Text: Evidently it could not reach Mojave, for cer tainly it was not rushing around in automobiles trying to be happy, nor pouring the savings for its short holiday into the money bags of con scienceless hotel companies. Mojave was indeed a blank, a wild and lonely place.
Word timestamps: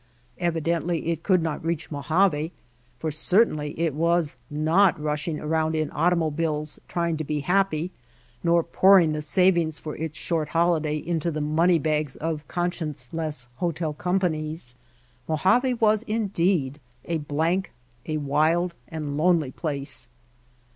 Evidently 0.39 1.09
it 1.09 1.21
could 1.21 1.43
not 1.43 1.63
reach 1.63 1.91
Mojave, 1.91 2.51
for 2.97 3.11
cer 3.11 3.45
tainly 3.45 3.75
it 3.77 3.93
was 3.93 4.35
not 4.49 4.99
rushing 4.99 5.39
around 5.39 5.75
in 5.75 5.91
automobiles 5.91 6.79
trying 6.87 7.17
to 7.17 7.23
be 7.23 7.41
happy, 7.41 7.91
nor 8.43 8.63
pouring 8.63 9.11
the 9.11 9.21
savings 9.21 9.77
for 9.77 9.95
its 9.95 10.17
short 10.17 10.47
holiday 10.49 10.97
into 10.97 11.29
the 11.29 11.39
money 11.39 11.77
bags 11.77 12.15
of 12.15 12.47
con 12.47 12.71
scienceless 12.71 13.45
hotel 13.57 13.93
companies. 13.93 14.73
Mojave 15.27 15.75
was 15.75 16.01
indeed 16.07 16.79
a 17.05 17.19
blank, 17.19 17.71
a 18.07 18.17
wild 18.17 18.73
and 18.87 19.17
lonely 19.17 19.51
place. 19.51 20.07